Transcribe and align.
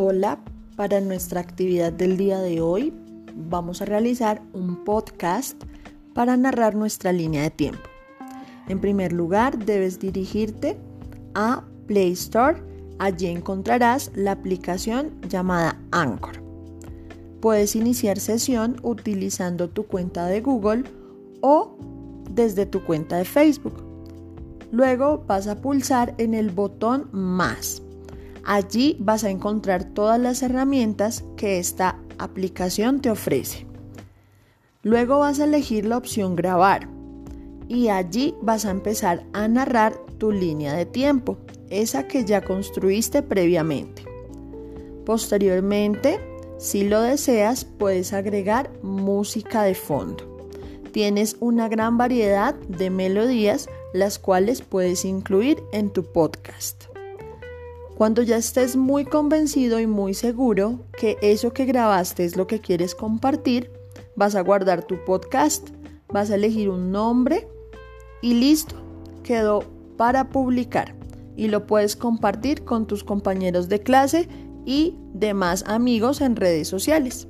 Hola, 0.00 0.38
para 0.76 1.00
nuestra 1.00 1.40
actividad 1.40 1.92
del 1.92 2.16
día 2.16 2.38
de 2.38 2.60
hoy 2.60 2.94
vamos 3.34 3.82
a 3.82 3.84
realizar 3.84 4.40
un 4.52 4.84
podcast 4.84 5.60
para 6.14 6.36
narrar 6.36 6.76
nuestra 6.76 7.10
línea 7.10 7.42
de 7.42 7.50
tiempo. 7.50 7.82
En 8.68 8.80
primer 8.80 9.12
lugar, 9.12 9.58
debes 9.58 9.98
dirigirte 9.98 10.78
a 11.34 11.64
Play 11.88 12.12
Store. 12.12 12.62
Allí 13.00 13.26
encontrarás 13.26 14.12
la 14.14 14.30
aplicación 14.30 15.20
llamada 15.28 15.82
Anchor. 15.90 16.40
Puedes 17.40 17.74
iniciar 17.74 18.20
sesión 18.20 18.76
utilizando 18.84 19.68
tu 19.68 19.88
cuenta 19.88 20.26
de 20.26 20.40
Google 20.40 20.84
o 21.40 21.76
desde 22.30 22.66
tu 22.66 22.84
cuenta 22.84 23.16
de 23.16 23.24
Facebook. 23.24 23.82
Luego 24.70 25.24
vas 25.26 25.48
a 25.48 25.60
pulsar 25.60 26.14
en 26.18 26.34
el 26.34 26.50
botón 26.50 27.08
más 27.10 27.82
Allí 28.50 28.96
vas 28.98 29.24
a 29.24 29.30
encontrar 29.30 29.84
todas 29.84 30.18
las 30.18 30.42
herramientas 30.42 31.22
que 31.36 31.58
esta 31.58 31.98
aplicación 32.16 33.02
te 33.02 33.10
ofrece. 33.10 33.66
Luego 34.82 35.18
vas 35.18 35.38
a 35.38 35.44
elegir 35.44 35.84
la 35.84 35.98
opción 35.98 36.34
grabar 36.34 36.88
y 37.68 37.88
allí 37.88 38.34
vas 38.40 38.64
a 38.64 38.70
empezar 38.70 39.22
a 39.34 39.48
narrar 39.48 39.98
tu 40.16 40.32
línea 40.32 40.72
de 40.72 40.86
tiempo, 40.86 41.36
esa 41.68 42.08
que 42.08 42.24
ya 42.24 42.40
construiste 42.40 43.22
previamente. 43.22 44.06
Posteriormente, 45.04 46.18
si 46.56 46.88
lo 46.88 47.02
deseas, 47.02 47.66
puedes 47.66 48.14
agregar 48.14 48.70
música 48.82 49.62
de 49.62 49.74
fondo. 49.74 50.24
Tienes 50.90 51.36
una 51.40 51.68
gran 51.68 51.98
variedad 51.98 52.54
de 52.54 52.88
melodías 52.88 53.68
las 53.92 54.18
cuales 54.18 54.62
puedes 54.62 55.04
incluir 55.04 55.62
en 55.72 55.90
tu 55.90 56.02
podcast. 56.02 56.86
Cuando 57.98 58.22
ya 58.22 58.36
estés 58.36 58.76
muy 58.76 59.04
convencido 59.04 59.80
y 59.80 59.88
muy 59.88 60.14
seguro 60.14 60.86
que 60.96 61.18
eso 61.20 61.52
que 61.52 61.64
grabaste 61.64 62.24
es 62.24 62.36
lo 62.36 62.46
que 62.46 62.60
quieres 62.60 62.94
compartir, 62.94 63.72
vas 64.14 64.36
a 64.36 64.40
guardar 64.40 64.84
tu 64.84 65.04
podcast, 65.04 65.70
vas 66.06 66.30
a 66.30 66.36
elegir 66.36 66.70
un 66.70 66.92
nombre 66.92 67.48
y 68.22 68.34
listo, 68.34 68.76
quedó 69.24 69.64
para 69.96 70.28
publicar 70.28 70.94
y 71.34 71.48
lo 71.48 71.66
puedes 71.66 71.96
compartir 71.96 72.64
con 72.64 72.86
tus 72.86 73.02
compañeros 73.02 73.68
de 73.68 73.80
clase 73.80 74.28
y 74.64 74.94
demás 75.12 75.64
amigos 75.66 76.20
en 76.20 76.36
redes 76.36 76.68
sociales. 76.68 77.26